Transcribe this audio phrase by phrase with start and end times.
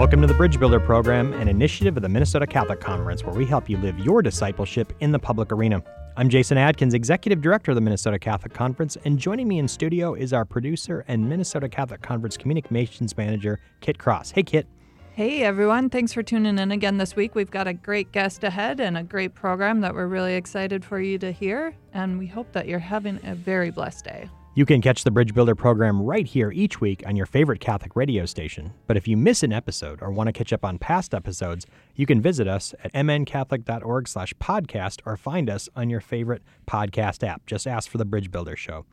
[0.00, 3.44] Welcome to the Bridge Builder Program, an initiative of the Minnesota Catholic Conference where we
[3.44, 5.82] help you live your discipleship in the public arena.
[6.16, 10.14] I'm Jason Adkins, Executive Director of the Minnesota Catholic Conference, and joining me in studio
[10.14, 14.30] is our producer and Minnesota Catholic Conference Communications Manager, Kit Cross.
[14.30, 14.66] Hey, Kit.
[15.12, 17.34] Hey everyone, thanks for tuning in again this week.
[17.34, 20.98] We've got a great guest ahead and a great program that we're really excited for
[20.98, 24.30] you to hear, and we hope that you're having a very blessed day.
[24.52, 27.94] You can catch the Bridge Builder program right here each week on your favorite Catholic
[27.94, 28.72] radio station.
[28.88, 32.04] But if you miss an episode or want to catch up on past episodes, you
[32.04, 37.46] can visit us at mncatholic.org slash podcast or find us on your favorite podcast app.
[37.46, 38.86] Just ask for the Bridge Builder Show.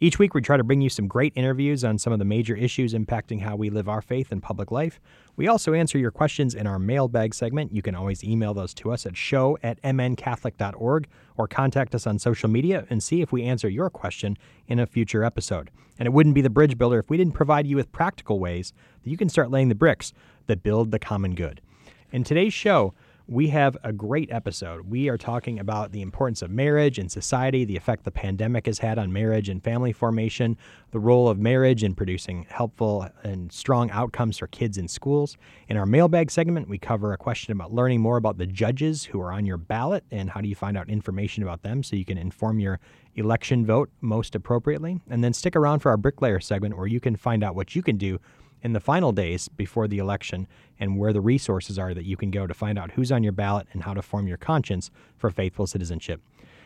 [0.00, 2.54] Each week, we try to bring you some great interviews on some of the major
[2.54, 5.00] issues impacting how we live our faith in public life.
[5.34, 7.74] We also answer your questions in our mailbag segment.
[7.74, 12.20] You can always email those to us at show at mncatholic.org or contact us on
[12.20, 14.38] social media and see if we answer your question
[14.68, 15.68] in a future episode.
[15.98, 18.72] And it wouldn't be the Bridge Builder if we didn't provide you with practical ways
[19.02, 20.12] that you can start laying the bricks
[20.46, 21.60] that build the common good.
[22.12, 22.94] In today's show,
[23.30, 24.88] we have a great episode.
[24.88, 28.78] We are talking about the importance of marriage in society, the effect the pandemic has
[28.78, 30.56] had on marriage and family formation,
[30.92, 35.36] the role of marriage in producing helpful and strong outcomes for kids in schools.
[35.68, 39.20] In our mailbag segment, we cover a question about learning more about the judges who
[39.20, 42.06] are on your ballot and how do you find out information about them so you
[42.06, 42.80] can inform your
[43.14, 45.00] election vote most appropriately.
[45.10, 47.82] And then stick around for our bricklayer segment where you can find out what you
[47.82, 48.20] can do
[48.62, 50.46] in the final days before the election
[50.80, 53.32] and where the resources are that you can go to find out who's on your
[53.32, 56.20] ballot and how to form your conscience for faithful citizenship.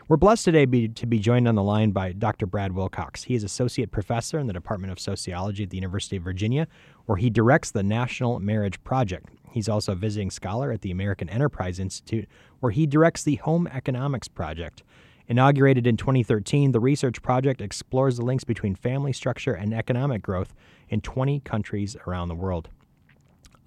[0.09, 2.45] We're blessed today be, to be joined on the line by Dr.
[2.45, 3.23] Brad Wilcox.
[3.23, 6.67] He is associate professor in the Department of Sociology at the University of Virginia,
[7.07, 9.29] where he directs the National Marriage Project.
[9.53, 12.29] He's also a visiting scholar at the American Enterprise Institute,
[12.61, 14.83] where he directs the Home Economics Project.
[15.29, 20.53] Inaugurated in 2013, the research project explores the links between family structure and economic growth
[20.93, 22.69] in 20 countries around the world.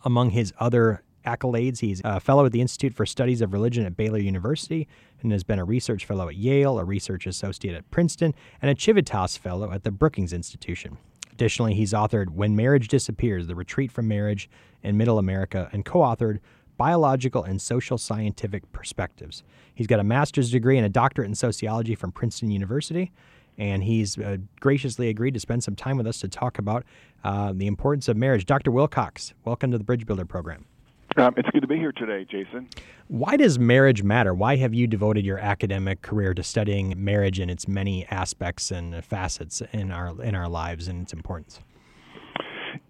[0.03, 3.97] Among his other accolades, he's a fellow at the Institute for Studies of Religion at
[3.97, 4.87] Baylor University
[5.23, 8.79] and has been a research fellow at Yale, a research associate at Princeton, and a
[8.79, 10.99] Civitas fellow at the Brookings Institution.
[11.31, 14.47] Additionally, he's authored When Marriage Disappears The Retreat from Marriage
[14.83, 16.39] in Middle America and co authored
[16.77, 19.43] Biological and Social Scientific Perspectives.
[19.73, 23.11] He's got a master's degree and a doctorate in sociology from Princeton University
[23.57, 26.83] and he's uh, graciously agreed to spend some time with us to talk about
[27.23, 28.45] uh, the importance of marriage.
[28.45, 28.71] Dr.
[28.71, 30.65] Wilcox, welcome to the Bridge Builder program.
[31.17, 32.67] Um, it's good to be here today, Jason.
[33.07, 34.33] Why does marriage matter?
[34.33, 39.03] Why have you devoted your academic career to studying marriage and its many aspects and
[39.03, 41.61] facets in our in our lives and its importance?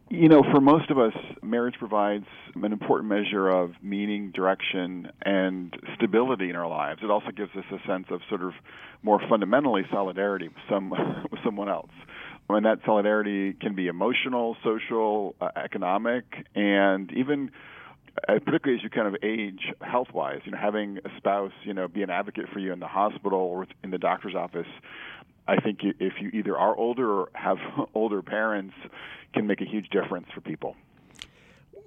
[0.09, 5.75] You know, for most of us, marriage provides an important measure of meaning, direction, and
[5.95, 7.01] stability in our lives.
[7.03, 8.53] It also gives us a sense of sort of
[9.01, 10.91] more fundamentally solidarity with some
[11.31, 11.91] with someone else.
[12.47, 17.49] And that solidarity can be emotional, social, uh, economic, and even
[18.29, 21.73] uh, particularly as you kind of age health wise you know having a spouse you
[21.73, 24.67] know be an advocate for you in the hospital or in the doctor's office
[25.47, 27.57] I think if you either are older or have
[27.93, 28.73] older parents,
[29.33, 30.75] can make a huge difference for people.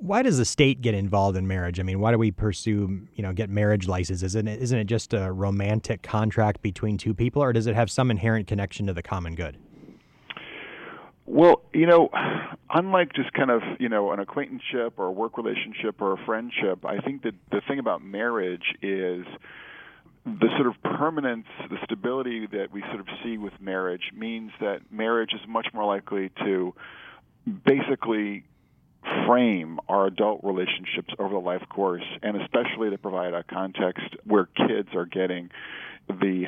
[0.00, 1.80] Why does the state get involved in marriage?
[1.80, 4.22] I mean, why do we pursue, you know, get marriage licenses?
[4.22, 7.91] Isn't it, isn't it just a romantic contract between two people, or does it have
[7.91, 9.56] some inherent connection to the common good?
[11.26, 12.10] Well, you know,
[12.72, 16.84] unlike just kind of, you know, an acquaintanceship or a work relationship or a friendship,
[16.84, 19.26] I think that the thing about marriage is
[20.41, 24.81] the sort of permanence, the stability that we sort of see with marriage means that
[24.91, 26.75] marriage is much more likely to
[27.65, 28.44] basically
[29.27, 34.47] frame our adult relationships over the life course, and especially to provide a context where
[34.47, 35.50] kids are getting
[36.09, 36.44] the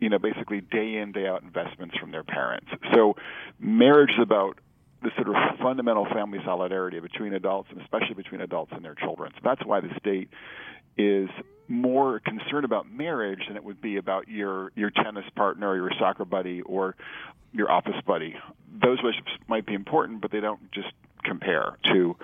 [0.00, 2.68] you know basically day in day out investments from their parents.
[2.94, 3.14] So
[3.58, 4.58] marriage is about
[5.02, 9.32] the sort of fundamental family solidarity between adults and especially between adults and their children.
[9.34, 10.28] So that's why the state
[10.96, 11.28] is
[11.68, 15.90] more concerned about marriage than it would be about your your tennis partner or your
[15.98, 16.96] soccer buddy or
[17.52, 18.34] your office buddy.
[18.82, 20.88] Those relationships might be important, but they don't just
[21.24, 22.16] compare to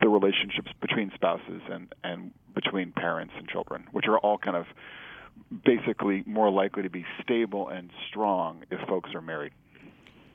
[0.00, 4.66] the relationships between spouses and and between parents and children, which are all kind of
[5.64, 9.52] basically more likely to be stable and strong if folks are married.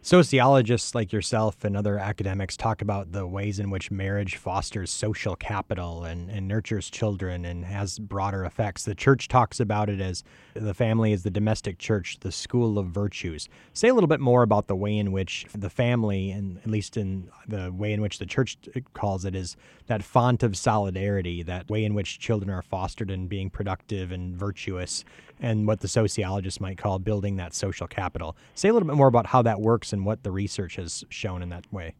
[0.05, 5.35] Sociologists like yourself and other academics talk about the ways in which marriage fosters social
[5.35, 8.83] capital and, and nurtures children and has broader effects.
[8.83, 10.23] The church talks about it as
[10.53, 13.49] the family is the domestic church, the school of virtues.
[13.73, 16.97] Say a little bit more about the way in which the family, and at least
[16.97, 18.59] in the way in which the church
[18.93, 23.25] calls it, is that font of solidarity, that way in which children are fostered in
[23.25, 25.03] being productive and virtuous,
[25.39, 28.35] and what the sociologists might call building that social capital.
[28.53, 31.41] Say a little bit more about how that works and what the research has shown
[31.41, 31.93] in that way.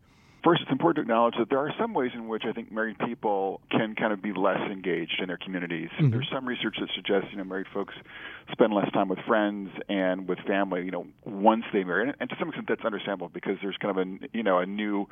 [0.46, 3.00] First, it's important to acknowledge that there are some ways in which I think married
[3.00, 5.90] people can kind of be less engaged in their communities.
[5.98, 6.12] Mm-hmm.
[6.12, 7.96] There's some research that suggests, you know, married folks
[8.52, 12.10] spend less time with friends and with family, you know, once they marry.
[12.10, 14.68] And, and to some extent, that's understandable because there's kind of a, you know, a
[14.68, 15.08] new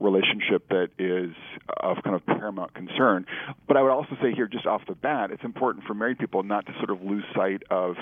[0.00, 1.34] relationship that is
[1.80, 3.26] of kind of paramount concern.
[3.66, 6.42] But I would also say here, just off the bat, it's important for married people
[6.42, 7.96] not to sort of lose sight of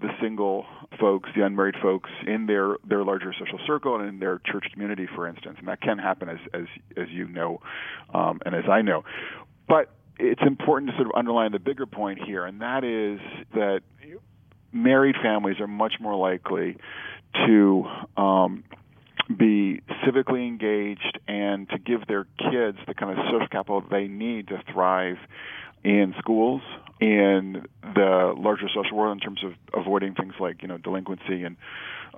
[0.00, 0.66] the single
[0.98, 5.08] folks, the unmarried folks in their their larger social circle and in their church community,
[5.14, 5.56] for instance.
[5.58, 6.66] And that can happen, as as
[6.96, 7.60] as you know,
[8.12, 9.04] um, and as I know.
[9.68, 13.20] But it's important to sort of underline the bigger point here, and that is
[13.54, 13.82] that
[14.72, 16.76] married families are much more likely
[17.46, 17.84] to
[18.16, 18.64] um,
[19.28, 24.48] be civically engaged and to give their kids the kind of social capital they need
[24.48, 25.18] to thrive
[25.84, 26.62] in schools,
[27.00, 27.64] in
[27.94, 31.56] the larger social world in terms of avoiding things like you know delinquency and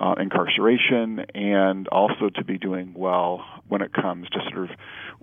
[0.01, 4.77] uh, incarceration, and also to be doing well when it comes to sort of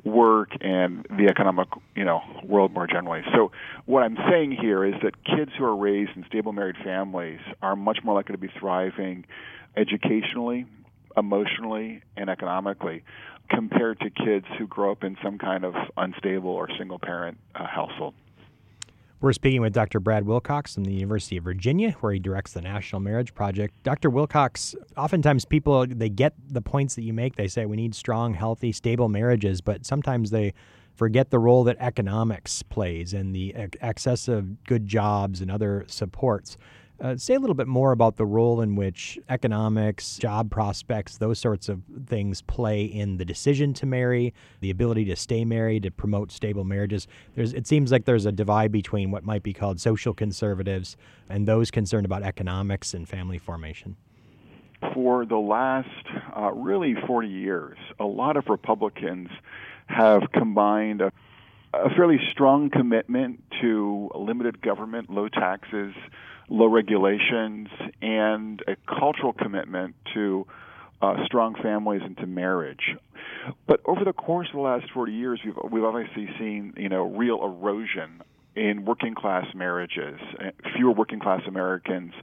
[0.03, 3.21] work and the economic you know world more generally.
[3.33, 3.51] So
[3.85, 7.75] what I'm saying here is that kids who are raised in stable married families are
[7.75, 9.25] much more likely to be thriving
[9.77, 10.65] educationally
[11.17, 13.03] emotionally and economically
[13.49, 17.65] compared to kids who grow up in some kind of unstable or single parent uh,
[17.67, 18.13] household.
[19.21, 19.99] We're speaking with Dr.
[19.99, 23.73] Brad Wilcox from the University of Virginia, where he directs the National Marriage Project.
[23.83, 24.09] Dr.
[24.09, 27.35] Wilcox, oftentimes people they get the points that you make.
[27.35, 30.53] They say we need strong, healthy, stable marriages, but sometimes they
[30.95, 36.57] forget the role that economics plays and the excess of good jobs and other supports.
[37.01, 41.37] Uh, say a little bit more about the role in which economics, job prospects, those
[41.37, 45.91] sorts of things play in the decision to marry, the ability to stay married, to
[45.91, 47.07] promote stable marriages.
[47.35, 50.95] There's, it seems like there's a divide between what might be called social conservatives
[51.27, 53.97] and those concerned about economics and family formation.
[54.93, 55.89] For the last
[56.35, 59.29] uh, really 40 years, a lot of Republicans
[59.87, 61.11] have combined a,
[61.73, 65.93] a fairly strong commitment to limited government, low taxes,
[66.49, 67.69] low regulations,
[68.01, 70.45] and a cultural commitment to
[71.01, 72.95] uh, strong families and to marriage.
[73.67, 77.03] But over the course of the last 40 years, we've, we've obviously seen you know
[77.03, 78.21] real erosion
[78.55, 80.19] in working class marriages.
[80.75, 82.13] Fewer working class Americans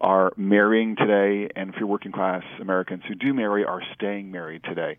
[0.00, 4.96] are marrying today, and fewer working class Americans who do marry are staying married today.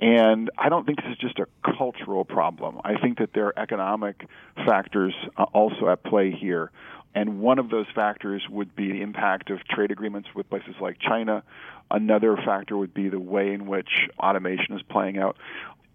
[0.00, 1.46] And I don't think this is just a
[1.76, 2.80] cultural problem.
[2.84, 4.26] I think that there are economic
[4.64, 6.70] factors uh, also at play here.
[7.14, 10.98] And one of those factors would be the impact of trade agreements with places like
[11.00, 11.42] China.
[11.90, 13.88] Another factor would be the way in which
[14.20, 15.36] automation is playing out.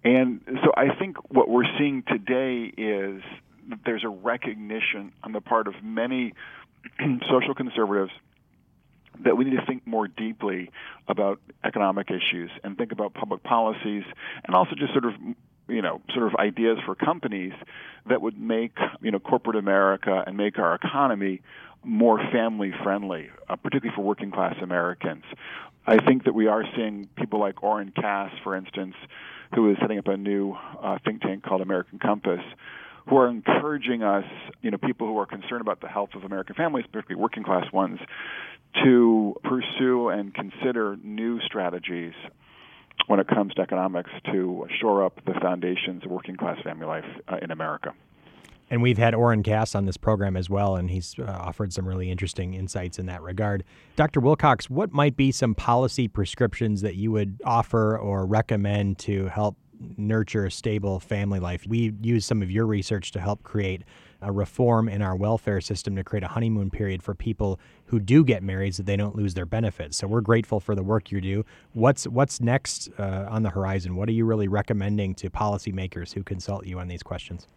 [0.03, 3.23] And so I think what we're seeing today is
[3.85, 6.33] there's a recognition on the part of many
[7.29, 8.11] social conservatives
[9.23, 10.71] that we need to think more deeply
[11.07, 14.03] about economic issues and think about public policies
[14.45, 15.13] and also just sort of
[15.67, 17.53] you know sort of ideas for companies
[18.07, 21.41] that would make you know corporate America and make our economy
[21.85, 25.23] more family friendly, uh, particularly for working class Americans.
[25.85, 28.95] I think that we are seeing people like Oren Cass, for instance,
[29.53, 32.39] who is setting up a new uh, think tank called American Compass,
[33.09, 34.23] who are encouraging us,
[34.61, 37.69] you know, people who are concerned about the health of American families, particularly working class
[37.73, 37.99] ones,
[38.83, 42.13] to pursue and consider new strategies
[43.07, 47.05] when it comes to economics to shore up the foundations of working class family life
[47.27, 47.93] uh, in America.
[48.69, 51.87] And we've had Oren Cass on this program as well, and he's uh, offered some
[51.87, 53.63] really interesting insights in that regard.
[53.95, 54.19] Dr.
[54.19, 59.57] Wilcox, what might be some policy prescriptions that you would offer or recommend to help
[59.97, 61.67] nurture a stable family life?
[61.67, 63.83] We use some of your research to help create
[64.23, 68.23] a reform in our welfare system to create a honeymoon period for people who do
[68.23, 69.97] get married so they don't lose their benefits.
[69.97, 71.45] So we're grateful for the work you do.
[71.73, 73.95] What's what's next uh, on the horizon?
[73.95, 77.47] What are you really recommending to policymakers who consult you on these questions?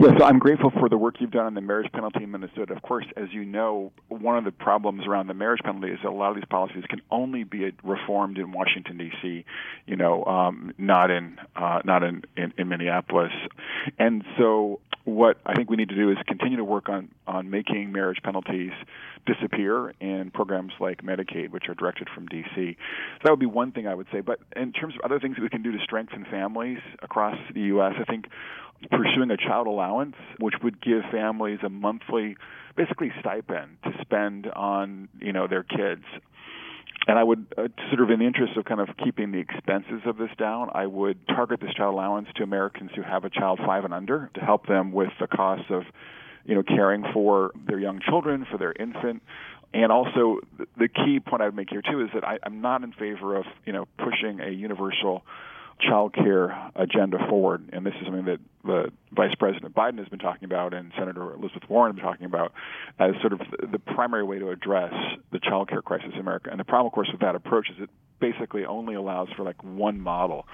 [0.00, 2.72] Yeah, so I'm grateful for the work you've done on the marriage penalty in Minnesota.
[2.72, 6.08] Of course, as you know, one of the problems around the marriage penalty is that
[6.08, 9.44] a lot of these policies can only be reformed in Washington D.C.
[9.86, 13.32] You know, um, not in uh, not in, in in Minneapolis,
[13.98, 17.50] and so what I think we need to do is continue to work on on
[17.50, 18.72] making marriage penalties
[19.26, 22.76] disappear in programs like Medicaid, which are directed from D.C.
[22.76, 24.20] So that would be one thing I would say.
[24.20, 27.60] But in terms of other things that we can do to strengthen families across the
[27.60, 28.26] U.S., I think
[28.90, 32.36] pursuing a child allowance, which would give families a monthly,
[32.76, 36.04] basically stipend to spend on you know their kids
[37.06, 40.02] and I would, uh, sort of in the interest of kind of keeping the expenses
[40.04, 43.58] of this down, I would target this child allowance to Americans who have a child
[43.64, 45.84] five and under to help them with the costs of,
[46.44, 49.22] you know, caring for their young children, for their infant.
[49.72, 50.40] And also,
[50.76, 53.36] the key point I would make here too is that I, I'm not in favor
[53.36, 55.22] of, you know, pushing a universal
[55.80, 60.18] child care agenda forward, and this is something that the Vice President Biden has been
[60.18, 62.52] talking about and Senator Elizabeth Warren has been talking about
[62.98, 64.92] as sort of the primary way to address
[65.32, 66.50] the child care crisis in America.
[66.50, 69.62] And the problem, of course, with that approach is it basically only allows for like
[69.64, 70.46] one model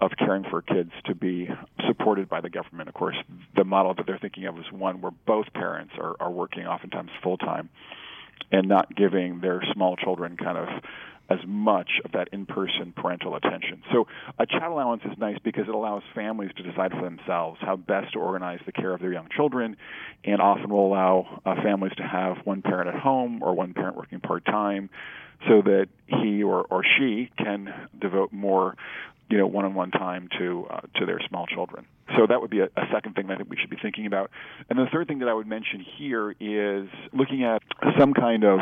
[0.00, 1.48] of caring for kids to be
[1.86, 2.88] supported by the government.
[2.88, 3.16] Of course,
[3.56, 7.10] the model that they're thinking of is one where both parents are, are working oftentimes
[7.22, 7.68] full time
[8.52, 10.68] and not giving their small children kind of
[11.30, 13.82] as much of that in-person parental attention.
[13.92, 14.06] So
[14.38, 18.12] a child allowance is nice because it allows families to decide for themselves how best
[18.12, 19.76] to organize the care of their young children,
[20.22, 23.96] and often will allow uh, families to have one parent at home or one parent
[23.96, 24.90] working part-time,
[25.48, 28.76] so that he or, or she can devote more
[29.30, 31.86] you know one-on-one time to uh, to their small children.
[32.16, 34.06] So that would be a, a, second thing that I think we should be thinking
[34.06, 34.30] about.
[34.68, 37.62] And the third thing that I would mention here is looking at
[37.98, 38.60] some kind of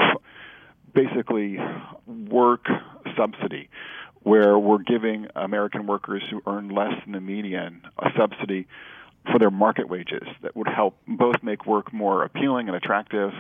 [0.95, 1.59] basically
[2.07, 2.67] work
[3.17, 3.69] subsidy
[4.23, 8.69] where we're giving American workers who earn less than the median a subsidy
[9.31, 13.33] for their market wages that would help both make work more appealing and attractive,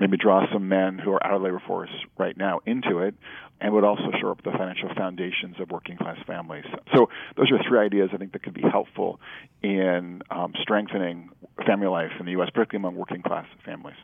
[0.00, 3.14] maybe draw some men who are out of the labor force right now into it,
[3.60, 6.64] and would also shore up the financial foundations of working class families.
[6.94, 9.20] So those are three ideas I think that could be helpful
[9.62, 11.30] in um, strengthening
[11.66, 13.96] family life in the U.S., particularly among working class families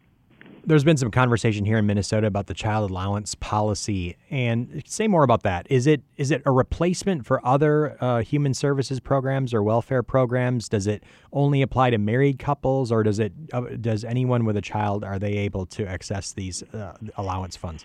[0.66, 5.22] there's been some conversation here in Minnesota about the child allowance policy, and say more
[5.22, 5.66] about that.
[5.70, 10.68] Is it is it a replacement for other uh, human services programs or welfare programs?
[10.68, 14.60] Does it only apply to married couples, or does it uh, does anyone with a
[14.60, 17.84] child are they able to access these uh, allowance funds?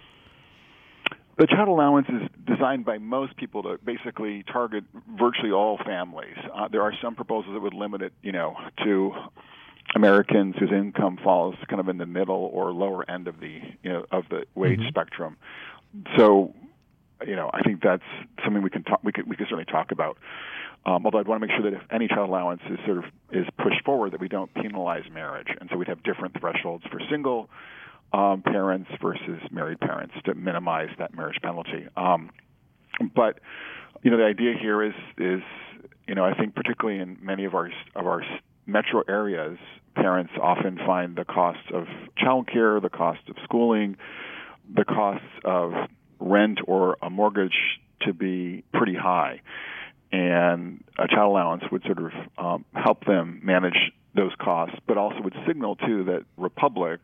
[1.38, 4.84] The child allowance is designed by most people to basically target
[5.18, 6.36] virtually all families.
[6.54, 9.12] Uh, there are some proposals that would limit it, you know, to
[9.96, 13.92] Americans whose income falls kind of in the middle or lower end of the you
[13.92, 14.90] know of the wage mm-hmm.
[14.90, 15.38] spectrum.
[16.18, 16.54] So,
[17.26, 18.04] you know, I think that's
[18.44, 20.18] something we can talk we could we could certainly talk about.
[20.84, 23.04] Um, although I'd want to make sure that if any child allowance is sort of
[23.32, 27.00] is pushed forward, that we don't penalize marriage, and so we'd have different thresholds for
[27.10, 27.50] single
[28.14, 31.88] um, parents versus married parents to minimize that marriage penalty.
[31.96, 32.32] Um,
[33.16, 33.40] but
[34.02, 35.42] you know, the idea here is is
[36.08, 38.24] you know I think particularly in many of our of our
[38.66, 39.58] metro areas,
[39.96, 41.86] parents often find the cost of
[42.18, 43.98] childcare, the cost of schooling,
[44.74, 45.74] the costs of
[46.20, 49.42] rent or a mortgage to be pretty high.
[50.12, 55.22] And a child allowance would sort of um, help them manage those costs, but also
[55.22, 57.00] would signal too that Republic,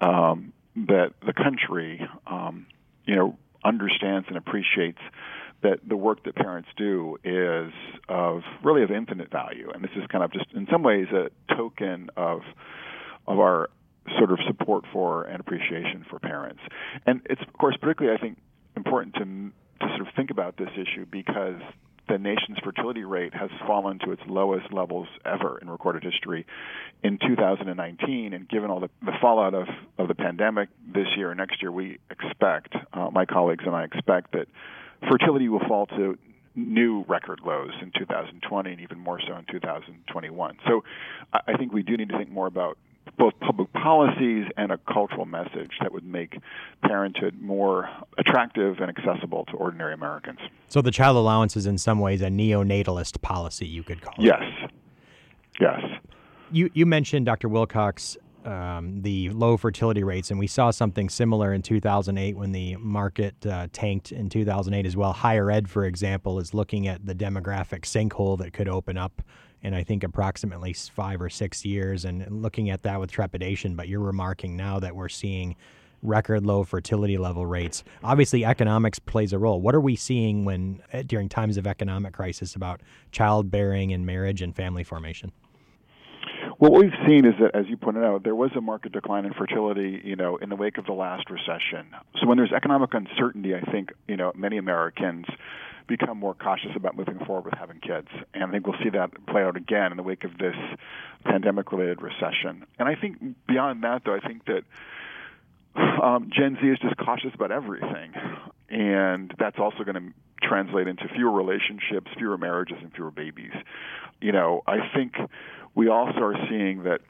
[0.00, 2.66] um, that the country, um,
[3.04, 4.98] you know, understands and appreciates
[5.62, 7.72] that the work that parents do is
[8.08, 11.30] of really of infinite value, and this is kind of just in some ways a
[11.54, 12.40] token of
[13.26, 13.70] of our
[14.18, 16.60] sort of support for and appreciation for parents.
[17.06, 18.38] And it's of course particularly I think
[18.76, 21.60] important to to sort of think about this issue because
[22.08, 26.46] the nation's fertility rate has fallen to its lowest levels ever in recorded history
[27.02, 28.32] in 2019.
[28.32, 31.70] And given all the, the fallout of, of the pandemic this year and next year,
[31.70, 34.48] we expect, uh, my colleagues and I expect that
[35.08, 36.18] fertility will fall to
[36.54, 40.58] new record lows in 2020 and even more so in 2021.
[40.66, 40.84] So
[41.32, 42.76] I think we do need to think more about
[43.18, 46.38] both public policies and a cultural message that would make
[46.82, 50.38] parenthood more attractive and accessible to ordinary Americans.
[50.68, 54.24] So the child allowance is in some ways a neonatalist policy, you could call it.
[54.24, 54.42] Yes.
[55.60, 55.80] Yes.
[56.50, 57.48] You you mentioned Dr.
[57.48, 62.76] Wilcox um, the low fertility rates, and we saw something similar in 2008 when the
[62.76, 65.12] market uh, tanked in 2008 as well.
[65.12, 69.22] Higher ed, for example, is looking at the demographic sinkhole that could open up
[69.62, 73.76] in I think approximately five or six years, and looking at that with trepidation.
[73.76, 75.56] But you're remarking now that we're seeing
[76.02, 77.84] record low fertility level rates.
[78.02, 79.60] Obviously, economics plays a role.
[79.60, 82.80] What are we seeing when uh, during times of economic crisis about
[83.12, 85.32] childbearing and marriage and family formation?
[86.62, 89.32] What we've seen is that, as you pointed out, there was a market decline in
[89.32, 91.88] fertility, you know, in the wake of the last recession.
[92.20, 95.26] So when there's economic uncertainty, I think, you know, many Americans
[95.88, 98.06] become more cautious about moving forward with having kids.
[98.32, 100.54] And I think we'll see that play out again in the wake of this
[101.24, 102.64] pandemic related recession.
[102.78, 104.62] And I think beyond that, though, I think that
[106.00, 108.12] um, Gen Z is just cautious about everything.
[108.70, 113.52] And that's also going to translate into fewer relationships, fewer marriages, and fewer babies.
[114.20, 115.14] You know, I think
[115.74, 117.00] we also are seeing that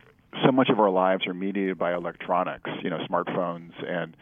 [0.45, 4.17] so much of our lives are mediated by electronics, you know, smartphones and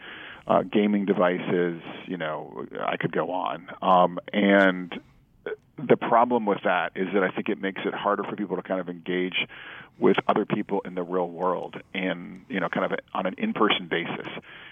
[0.47, 1.81] uh, gaming devices.
[2.07, 3.67] You know, I could go on.
[3.81, 4.99] Um, and
[5.77, 8.63] the problem with that is that I think it makes it harder for people to
[8.63, 9.47] kind of engage
[9.99, 13.87] with other people in the real world and you know kind of on an in-person
[13.89, 14.27] basis.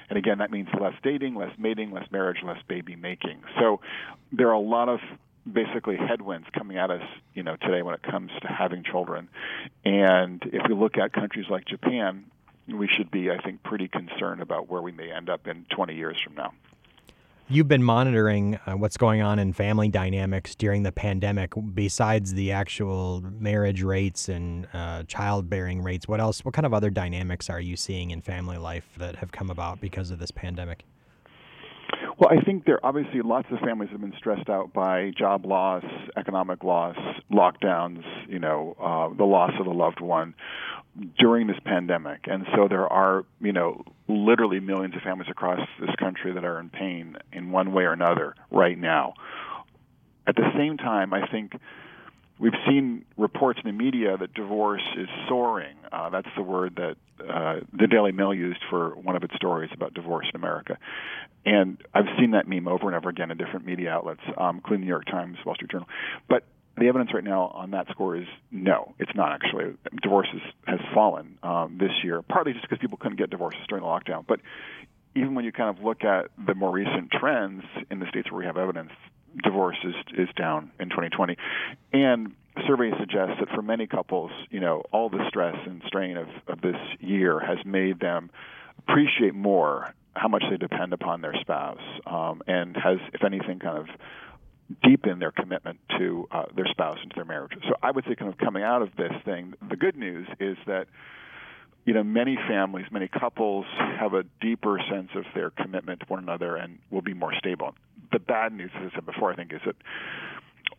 [0.10, 3.42] And again, that means less dating, less mating, less marriage, less baby making.
[3.60, 3.80] So
[4.32, 5.00] there are a lot of
[5.52, 7.04] basically headwinds coming at us,
[7.34, 9.30] you know, today when it comes to having children.
[9.86, 12.26] And if we look at countries like Japan,
[12.68, 15.96] we should be, I think, pretty concerned about where we may end up in 20
[15.96, 16.54] years from now.
[17.52, 21.54] You've been monitoring uh, what's going on in family dynamics during the pandemic.
[21.74, 26.46] Besides the actual marriage rates and uh, childbearing rates, what else?
[26.46, 29.82] What kind of other dynamics are you seeing in family life that have come about
[29.82, 30.86] because of this pandemic?
[32.20, 35.86] Well, I think there obviously lots of families have been stressed out by job loss,
[36.18, 36.98] economic loss,
[37.32, 40.36] lockdowns, you know, uh, the loss of a loved one
[41.18, 42.26] during this pandemic.
[42.26, 46.60] And so there are, you know, literally millions of families across this country that are
[46.60, 49.14] in pain in one way or another right now.
[50.28, 51.54] At the same time, I think
[52.38, 55.78] we've seen reports in the media that divorce is soaring.
[55.90, 59.70] Uh, that's the word that uh, the Daily Mail used for one of its stories
[59.74, 60.78] about divorce in America.
[61.46, 64.82] And I've seen that meme over and over again in different media outlets, um, including
[64.82, 65.88] the New York Times, Wall Street Journal.
[66.28, 66.44] But
[66.78, 69.76] the evidence right now on that score is no, it's not actually.
[70.02, 70.28] Divorce
[70.66, 74.26] has, fallen um, this year, partly just because people couldn't get divorces during the lockdown.
[74.28, 74.40] But
[75.16, 78.40] even when you kind of look at the more recent trends in the states where
[78.40, 78.92] we have evidence,
[79.44, 81.38] divorce is is down in 2020,
[81.94, 82.34] and
[82.68, 86.62] surveys suggest that for many couples, you know, all the stress and strain of, of
[86.62, 88.30] this year has made them
[88.80, 93.78] appreciate more how much they depend upon their spouse, um, and has, if anything, kind
[93.78, 93.88] of
[94.84, 97.54] deepen their commitment to uh, their spouse and to their marriage.
[97.68, 100.58] So I would say, kind of coming out of this thing, the good news is
[100.68, 100.88] that
[101.86, 106.20] you know many families, many couples have a deeper sense of their commitment to one
[106.20, 107.74] another and will be more stable.
[108.12, 109.76] The bad news, as I said before, I think, is that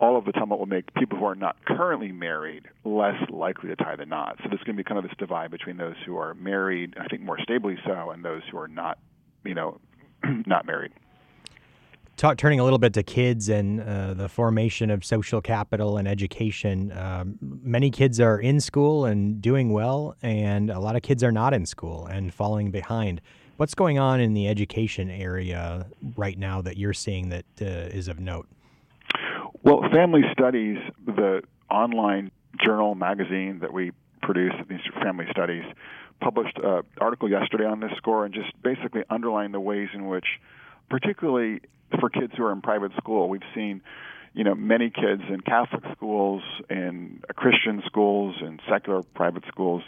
[0.00, 3.76] all of the tumult will make people who are not currently married less likely to
[3.76, 4.36] tie the knot.
[4.42, 7.06] So there's going to be kind of this divide between those who are married, I
[7.06, 8.98] think more stably so, and those who are not,
[9.44, 9.78] you know,
[10.46, 10.92] not married.
[12.36, 16.92] Turning a little bit to kids and uh, the formation of social capital and education.
[16.92, 21.32] Um, many kids are in school and doing well, and a lot of kids are
[21.32, 23.22] not in school and falling behind.
[23.56, 28.06] What's going on in the education area right now that you're seeing that uh, is
[28.06, 28.46] of note?
[29.62, 32.30] Well, Family Studies, the online
[32.64, 33.92] journal magazine that we
[34.22, 35.64] produce, these Family Studies,
[36.18, 40.24] published an article yesterday on this score and just basically underlined the ways in which,
[40.88, 41.60] particularly
[41.98, 43.28] for kids who are in private school.
[43.28, 43.82] We've seen,
[44.32, 49.82] you know, many kids in Catholic schools, in Christian schools, in secular private schools.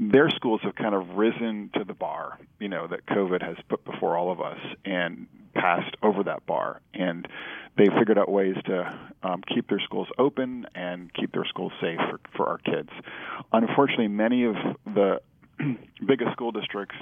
[0.00, 3.84] Their schools have kind of risen to the bar, you know, that COVID has put
[3.84, 5.26] before all of us, and
[5.64, 6.80] passed over that bar.
[6.92, 7.26] And
[7.78, 11.98] they figured out ways to um, keep their schools open and keep their schools safe
[12.10, 12.90] for, for our kids.
[13.52, 15.20] Unfortunately, many of the
[16.06, 16.96] biggest school districts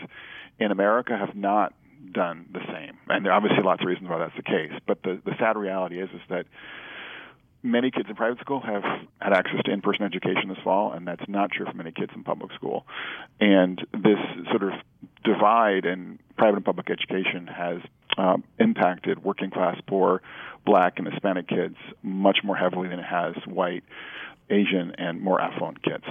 [0.60, 1.74] in America have not
[2.12, 2.96] done the same.
[3.08, 4.72] And there are obviously lots of reasons why that's the case.
[4.86, 6.46] But the, the sad reality is is that
[7.64, 8.82] many kids in private school have
[9.20, 12.22] had access to in-person education this fall, and that's not true for many kids in
[12.22, 12.86] public school.
[13.40, 14.18] And this
[14.50, 14.72] sort of
[15.24, 17.80] divide in private and public education has
[18.18, 20.22] um, impacted working class, poor,
[20.64, 23.84] black, and Hispanic kids much more heavily than it has white,
[24.50, 26.04] Asian, and more affluent kids.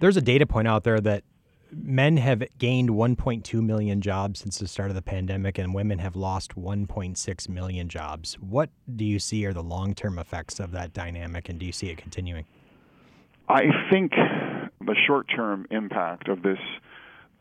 [0.00, 1.24] There's a data point out there that
[1.72, 6.16] men have gained 1.2 million jobs since the start of the pandemic, and women have
[6.16, 8.34] lost 1.6 million jobs.
[8.34, 11.72] What do you see are the long term effects of that dynamic, and do you
[11.72, 12.44] see it continuing?
[13.48, 16.58] I think the short term impact of this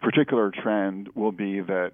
[0.02, 1.94] particular trend will be that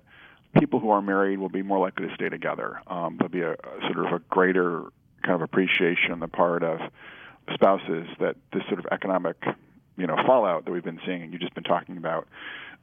[0.57, 2.81] people who are married will be more likely to stay together.
[2.87, 4.83] Um, there'll be a, a sort of a greater
[5.23, 6.79] kind of appreciation on the part of
[7.53, 9.37] spouses that this sort of economic
[9.97, 12.27] you know fallout that we've been seeing and you've just been talking about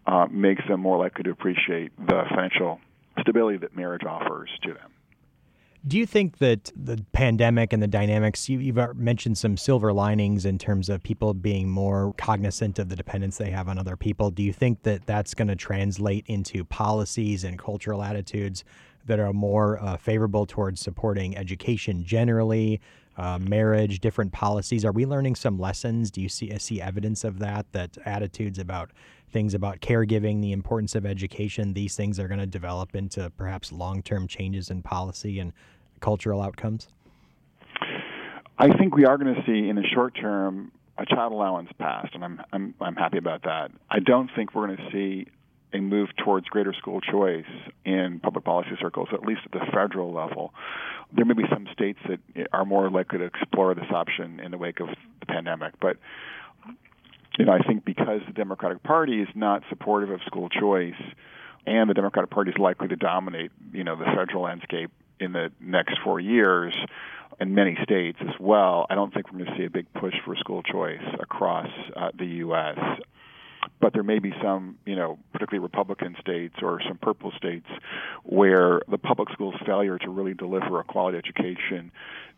[0.07, 2.81] uh, makes them more likely to appreciate the financial
[3.21, 4.91] stability that marriage offers to them.
[5.85, 9.93] Do you think that the pandemic and the dynamics, you, have uh, mentioned some silver
[9.93, 13.97] linings in terms of people being more cognizant of the dependence they have on other
[13.97, 14.31] people.
[14.31, 18.63] Do you think that that's going to translate into policies and cultural attitudes
[19.07, 22.81] that are more uh, favorable towards supporting education generally,
[23.17, 24.85] uh, marriage, different policies.
[24.85, 26.11] Are we learning some lessons?
[26.11, 27.67] Do you see see evidence of that?
[27.73, 28.91] That attitudes about
[29.31, 33.73] things about caregiving, the importance of education, these things are going to develop into perhaps
[33.73, 35.53] long term changes in policy and
[36.01, 36.89] cultural outcomes.
[38.59, 42.15] I think we are going to see in the short term a child allowance passed,
[42.15, 43.71] and I'm I'm I'm happy about that.
[43.91, 45.27] I don't think we're going to see
[45.73, 47.47] a move towards greater school choice
[47.85, 50.53] in public policy circles, at least at the federal level.
[51.13, 52.21] There may be some states that
[52.53, 54.89] are more likely to explore this option in the wake of
[55.21, 55.97] the pandemic, but
[57.39, 61.01] you know, I think because the Democratic Party is not supportive of school choice,
[61.67, 65.51] and the Democratic Party is likely to dominate, you know, the federal landscape in the
[65.61, 66.75] next four years
[67.41, 70.15] in many states as well, I don't think we're going to see a big push
[70.25, 72.79] for school choice across uh, the U.S.
[73.81, 77.67] But there may be some, you know, particularly Republican states or some purple states
[78.25, 81.91] where the public school's failure to really deliver a quality education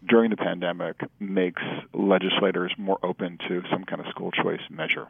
[0.08, 5.08] during the pandemic makes legislators more open to some kind of school choice measure.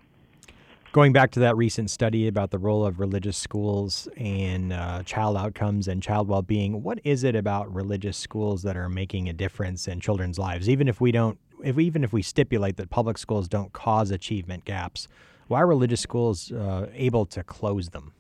[0.95, 5.37] Going back to that recent study about the role of religious schools in uh, child
[5.37, 9.33] outcomes and child well being, what is it about religious schools that are making a
[9.33, 10.69] difference in children's lives?
[10.69, 14.13] Even if we don't, if we, even if we stipulate that public schools don't cause
[14.13, 15.09] achievement gaps,
[15.49, 18.13] why are religious schools uh, able to close them?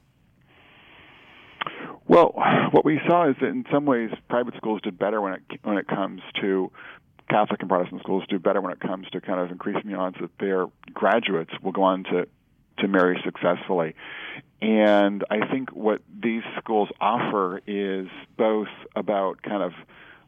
[2.06, 2.34] Well,
[2.70, 5.78] what we saw is that in some ways private schools did better when it when
[5.78, 6.70] it comes to
[7.30, 10.16] Catholic and Protestant schools do better when it comes to kind of increasing the odds
[10.20, 12.28] that their graduates will go on to
[12.78, 13.94] to marry successfully.
[14.60, 19.72] And I think what these schools offer is both about kind of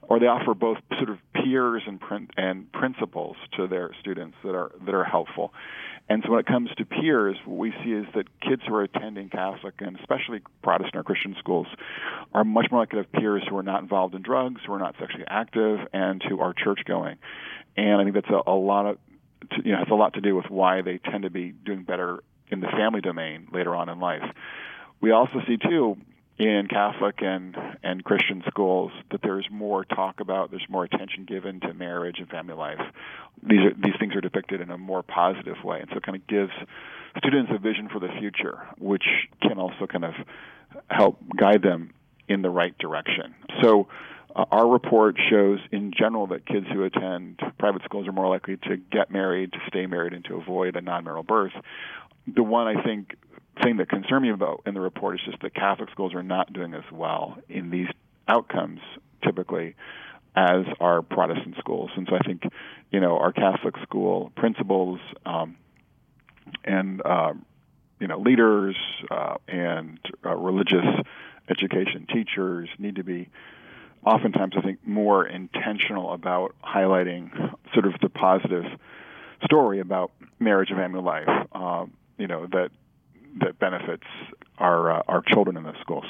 [0.08, 4.54] or they offer both sort of peers and print and principles to their students that
[4.54, 5.52] are that are helpful.
[6.08, 8.84] And so when it comes to peers, what we see is that kids who are
[8.84, 11.66] attending Catholic and especially Protestant or Christian schools
[12.32, 14.78] are much more likely to have peers who are not involved in drugs, who are
[14.78, 17.16] not sexually active, and who are church going.
[17.76, 18.98] And I think that's a, a lot of
[19.50, 21.82] to, you know has a lot to do with why they tend to be doing
[21.82, 24.22] better in the family domain later on in life.
[25.00, 25.96] We also see too
[26.38, 31.60] in Catholic and and Christian schools that there's more talk about, there's more attention given
[31.60, 32.80] to marriage and family life.
[33.42, 36.16] These are these things are depicted in a more positive way, and so it kind
[36.16, 36.52] of gives
[37.18, 39.04] students a vision for the future, which
[39.40, 40.14] can also kind of
[40.90, 41.92] help guide them
[42.28, 43.34] in the right direction.
[43.62, 43.88] So.
[44.34, 48.58] Uh, our report shows in general that kids who attend private schools are more likely
[48.58, 51.52] to get married, to stay married, and to avoid a non marital birth
[52.26, 53.14] the one I think
[53.62, 56.52] thing that concerns me about in the report is just that Catholic schools are not
[56.52, 57.88] doing as well in these
[58.28, 58.80] outcomes
[59.24, 59.74] typically
[60.34, 61.90] as our Protestant schools.
[61.96, 62.42] And so I think,
[62.90, 65.56] you know, our Catholic school principals um,
[66.64, 67.32] and uh,
[68.00, 68.76] you know leaders
[69.10, 70.84] uh, and uh, religious
[71.48, 73.28] education teachers need to be
[74.04, 77.30] oftentimes I think more intentional about highlighting
[77.72, 78.64] sort of the positive
[79.44, 81.28] story about marriage and family life.
[81.52, 82.70] Um, you know that
[83.40, 84.06] that benefits
[84.58, 86.04] our uh, our children in the schools.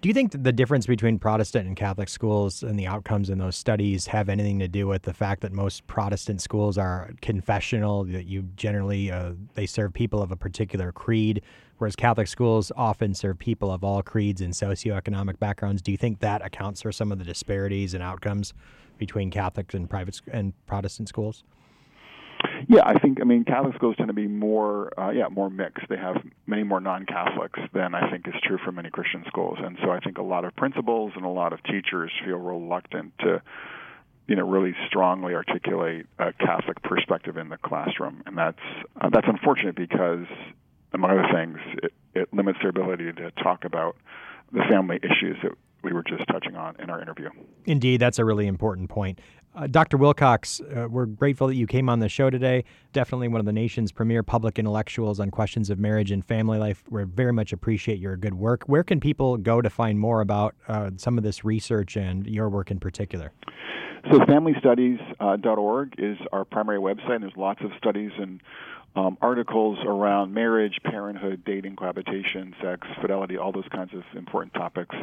[0.00, 3.56] Do you think the difference between Protestant and Catholic schools and the outcomes in those
[3.56, 8.26] studies have anything to do with the fact that most Protestant schools are confessional, that
[8.26, 11.42] you generally uh, they serve people of a particular creed,
[11.78, 15.82] whereas Catholic schools often serve people of all creeds and socioeconomic backgrounds?
[15.82, 18.54] Do you think that accounts for some of the disparities and outcomes
[18.98, 21.42] between Catholic and private and Protestant schools?
[22.68, 25.88] Yeah, I think I mean Catholic schools tend to be more uh, yeah more mixed.
[25.88, 29.78] They have many more non-Catholics than I think is true for many Christian schools, and
[29.82, 33.42] so I think a lot of principals and a lot of teachers feel reluctant to
[34.26, 38.58] you know really strongly articulate a Catholic perspective in the classroom, and that's
[39.00, 40.26] uh, that's unfortunate because
[40.92, 43.96] among other things it, it limits their ability to talk about
[44.52, 45.52] the family issues that
[45.82, 47.30] we were just touching on in our interview.
[47.64, 49.20] Indeed, that's a really important point.
[49.58, 49.96] Uh, Dr.
[49.96, 52.62] Wilcox, uh, we're grateful that you came on the show today.
[52.92, 56.84] Definitely one of the nation's premier public intellectuals on questions of marriage and family life.
[56.90, 58.62] We very much appreciate your good work.
[58.66, 62.48] Where can people go to find more about uh, some of this research and your
[62.48, 63.32] work in particular?
[64.12, 68.40] So, familystudies.org uh, is our primary website, there's lots of studies and
[68.96, 74.96] um, articles around marriage, parenthood, dating, cohabitation, sex, fidelity, all those kinds of important topics.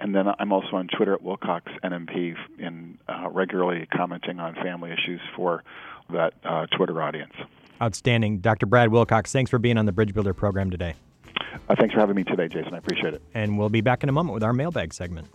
[0.00, 4.92] And then I'm also on Twitter at Wilcox NMP in uh, regularly commenting on family
[4.92, 5.62] issues for
[6.10, 7.34] that uh, Twitter audience.
[7.82, 8.38] Outstanding.
[8.38, 8.66] Dr.
[8.66, 10.94] Brad Wilcox, thanks for being on the Bridge Builder program today.
[11.68, 12.74] Uh, thanks for having me today, Jason.
[12.74, 13.22] I appreciate it.
[13.34, 15.28] And we'll be back in a moment with our mailbag segment.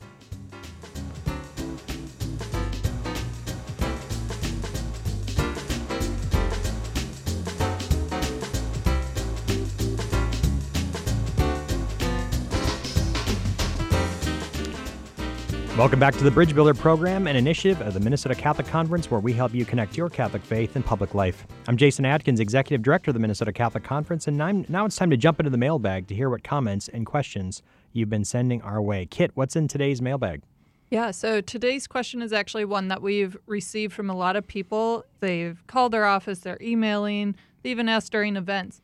[15.79, 19.21] Welcome back to the Bridge Builder program, an initiative of the Minnesota Catholic Conference where
[19.21, 21.47] we help you connect your Catholic faith and public life.
[21.69, 24.37] I'm Jason Adkins, Executive Director of the Minnesota Catholic Conference, and
[24.67, 27.63] now it's time to jump into the mailbag to hear what comments and questions
[27.93, 29.05] you've been sending our way.
[29.05, 30.41] Kit, what's in today's mailbag?
[30.91, 35.05] Yeah, so today's question is actually one that we've received from a lot of people.
[35.21, 38.81] They've called our office, they're emailing, they even asked during events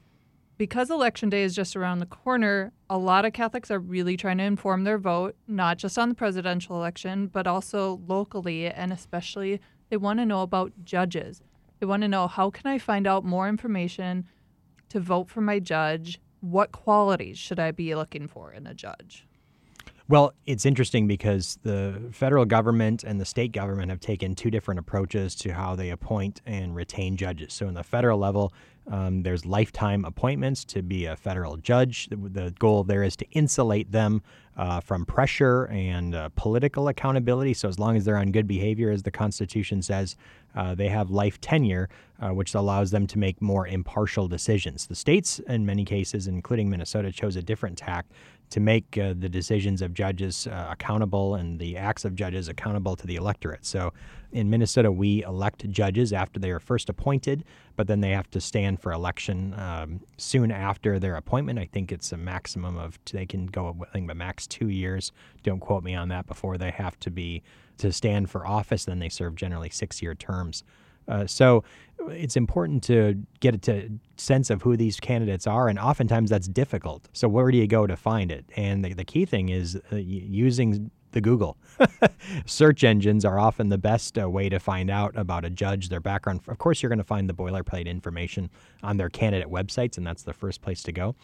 [0.58, 4.38] because election day is just around the corner, a lot of Catholics are really trying
[4.38, 8.68] to inform their vote, not just on the presidential election, but also locally.
[8.68, 11.42] And especially, they want to know about judges.
[11.80, 14.26] They want to know how can I find out more information
[14.90, 16.20] to vote for my judge?
[16.40, 19.26] What qualities should I be looking for in a judge?
[20.08, 24.80] Well, it's interesting because the federal government and the state government have taken two different
[24.80, 27.54] approaches to how they appoint and retain judges.
[27.54, 28.54] So, in the federal level,
[28.88, 32.08] um, there's lifetime appointments to be a federal judge.
[32.08, 34.22] The, the goal there is to insulate them
[34.58, 37.54] uh, from pressure and uh, political accountability.
[37.54, 40.16] So, as long as they're on good behavior, as the Constitution says,
[40.56, 41.90] uh, they have life tenure,
[42.22, 44.88] uh, which allows them to make more impartial decisions.
[44.88, 48.06] The states, in many cases, including Minnesota, chose a different tack
[48.56, 52.96] to make uh, the decisions of judges uh, accountable and the acts of judges accountable
[52.96, 53.66] to the electorate.
[53.66, 53.92] So
[54.32, 57.44] in Minnesota, we elect judges after they are first appointed,
[57.76, 61.60] but then they have to stand for election um, soon after their appointment.
[61.60, 65.12] I think it's a maximum of, they can go, I think, but max two years.
[65.44, 67.44] Don't quote me on that before they have to be
[67.80, 68.86] to stand for office.
[68.86, 70.64] Then they serve generally six year terms.
[71.08, 71.64] Uh, so
[72.10, 77.08] it's important to get a sense of who these candidates are, and oftentimes that's difficult.
[77.14, 78.46] So where do you go to find it?
[78.56, 81.58] And the, the key thing is uh, using the Google.
[82.46, 86.02] Search engines are often the best uh, way to find out about a judge, their
[86.02, 86.42] background.
[86.48, 88.50] Of course, you're going to find the boilerplate information
[88.84, 91.16] on their candidate websites, and that's the first place to go.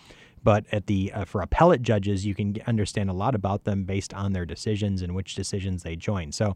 [0.43, 4.13] But at the uh, for appellate judges, you can understand a lot about them based
[4.13, 6.31] on their decisions and which decisions they join.
[6.31, 6.55] So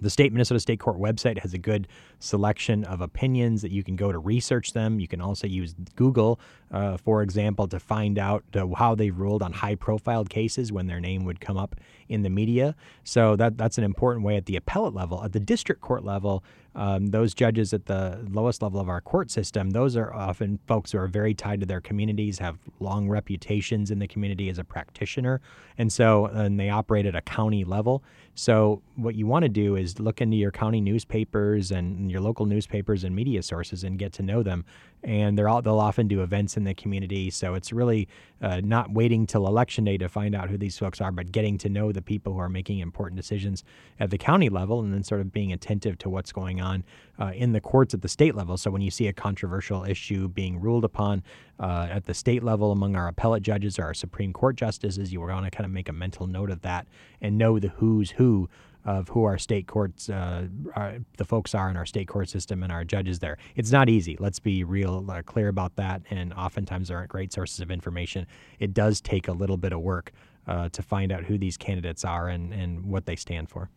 [0.00, 3.96] the state Minnesota State Court website has a good selection of opinions that you can
[3.96, 5.00] go to research them.
[5.00, 9.42] You can also use Google, uh, for example, to find out uh, how they've ruled
[9.42, 11.76] on high-profile cases when their name would come up
[12.08, 12.74] in the media.
[13.04, 15.22] So that that's an important way at the appellate level.
[15.24, 19.30] At the district court level, um, those judges at the lowest level of our court
[19.30, 23.90] system, those are often folks who are very tied to their communities, have long reputations
[23.90, 25.40] in the community as a practitioner,
[25.78, 28.04] and so and they operate at a county level.
[28.34, 32.44] So what you want to do is look into your county newspapers and your local
[32.44, 34.64] newspapers and media sources and get to know them.
[35.02, 37.30] And they're all, they'll often do events in the community.
[37.30, 38.08] So it's really
[38.42, 41.58] uh, not waiting till election day to find out who these folks are, but getting
[41.58, 43.62] to know the people who are making important decisions
[44.00, 46.82] at the county level and then sort of being attentive to what's going on
[47.18, 48.56] uh, in the courts at the state level.
[48.56, 51.22] So when you see a controversial issue being ruled upon
[51.60, 55.20] uh, at the state level among our appellate judges or our Supreme Court justices, you
[55.20, 56.86] want to kind of make a mental note of that
[57.20, 58.48] and know the who's who
[58.86, 62.62] of who our state courts, uh, are, the folks are in our state court system
[62.62, 63.36] and our judges there.
[63.56, 64.16] It's not easy.
[64.18, 66.02] Let's be real uh, clear about that.
[66.08, 68.26] And oftentimes there aren't great sources of information.
[68.60, 70.12] It does take a little bit of work
[70.46, 73.68] uh, to find out who these candidates are and, and what they stand for.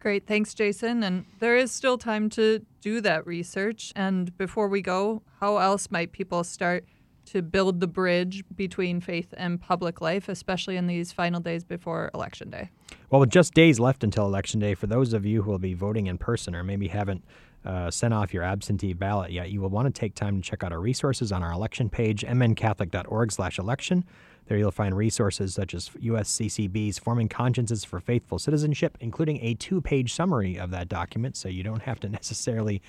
[0.00, 0.26] Great.
[0.26, 1.02] Thanks, Jason.
[1.02, 3.92] And there is still time to do that research.
[3.96, 6.84] And before we go, how else might people start
[7.26, 12.10] to build the bridge between faith and public life, especially in these final days before
[12.14, 12.70] Election Day?
[13.10, 15.74] Well, with just days left until Election Day, for those of you who will be
[15.74, 17.24] voting in person or maybe haven't
[17.64, 20.62] uh, sent off your absentee ballot yet, you will want to take time to check
[20.62, 24.04] out our resources on our election page, mncatholic.org slash election.
[24.46, 29.80] There you'll find resources such as USCCB's Forming Consciences for Faithful Citizenship, including a two
[29.80, 32.80] page summary of that document, so you don't have to necessarily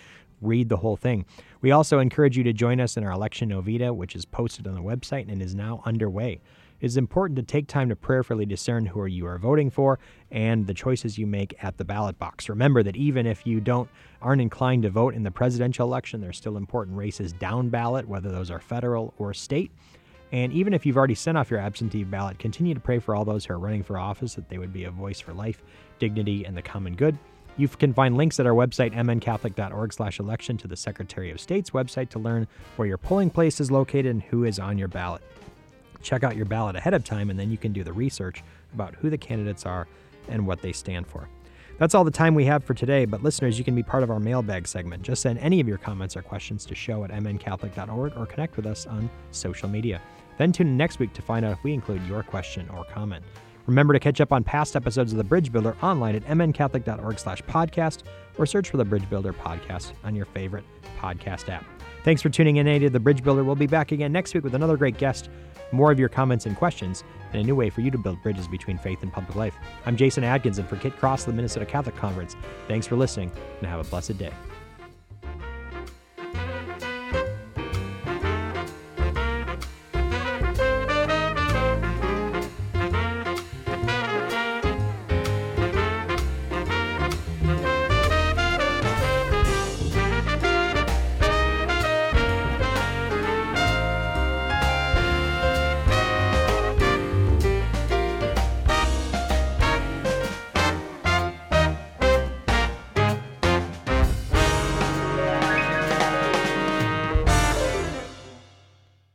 [0.41, 1.25] read the whole thing.
[1.61, 4.75] We also encourage you to join us in our election novena, which is posted on
[4.75, 6.41] the website and is now underway.
[6.79, 9.97] It is important to take time to prayerfully discern who you are voting for
[10.29, 12.49] and the choices you make at the ballot box.
[12.49, 13.89] Remember that even if you don't
[14.21, 18.29] aren't inclined to vote in the presidential election, there's still important races down ballot, whether
[18.29, 19.71] those are federal or state.
[20.31, 23.25] And even if you've already sent off your absentee ballot, continue to pray for all
[23.25, 25.63] those who are running for office that they would be a voice for life,
[25.99, 27.17] dignity, and the common good.
[27.57, 31.71] You can find links at our website, mncatholic.org slash election to the Secretary of State's
[31.71, 35.23] website to learn where your polling place is located and who is on your ballot.
[36.03, 38.43] Check out your ballot ahead of time, and then you can do the research
[38.73, 39.87] about who the candidates are
[40.29, 41.27] and what they stand for.
[41.79, 44.11] That's all the time we have for today, but listeners, you can be part of
[44.11, 45.03] our mailbag segment.
[45.03, 48.67] Just send any of your comments or questions to show at mncatholic.org or connect with
[48.67, 50.01] us on social media.
[50.37, 53.23] Then tune in next week to find out if we include your question or comment.
[53.67, 57.43] Remember to catch up on past episodes of The Bridge Builder online at mncatholic.org slash
[57.43, 58.03] podcast
[58.37, 60.63] or search for The Bridge Builder podcast on your favorite
[60.97, 61.65] podcast app.
[62.03, 63.43] Thanks for tuning in to The Bridge Builder.
[63.43, 65.29] We'll be back again next week with another great guest,
[65.73, 67.03] more of your comments and questions,
[67.33, 69.55] and a new way for you to build bridges between faith and public life.
[69.85, 72.37] I'm Jason Adkins, and for Kit Cross the Minnesota Catholic Conference,
[72.69, 74.31] thanks for listening and have a blessed day.